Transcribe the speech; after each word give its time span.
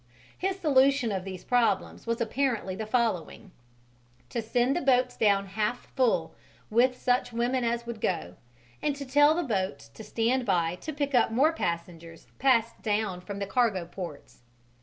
His 0.35 0.57
solution 0.57 1.11
of 1.11 1.25
these 1.25 1.43
problems 1.43 2.07
was 2.07 2.19
apparently 2.19 2.73
the 2.75 2.87
following: 2.87 3.51
to 4.29 4.41
send 4.41 4.75
the 4.75 4.81
boats 4.81 5.15
down 5.15 5.45
half 5.45 5.93
full, 5.95 6.33
with 6.71 6.99
such 6.99 7.31
women 7.31 7.63
as 7.63 7.85
would 7.85 8.01
go, 8.01 8.33
and 8.81 8.95
to 8.95 9.05
tell 9.05 9.35
the 9.35 9.43
boats 9.43 9.89
to 9.89 10.03
stand 10.03 10.43
by 10.43 10.73
to 10.77 10.91
pick 10.91 11.13
up 11.13 11.29
more 11.29 11.53
passengers 11.53 12.25
passed 12.39 12.81
down 12.81 13.21
from 13.21 13.37
the 13.37 13.45
cargo 13.45 13.85
ports. 13.85 14.41